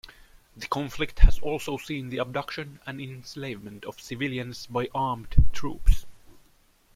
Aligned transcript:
The 0.57 0.65
conflict 0.65 1.19
has 1.19 1.37
also 1.41 1.77
seen 1.77 2.09
the 2.09 2.17
abduction 2.17 2.79
and 2.87 2.99
enslavement 2.99 3.85
of 3.85 4.01
civilians 4.01 4.65
by 4.65 4.89
armed 4.95 5.35
troops. 5.53 6.07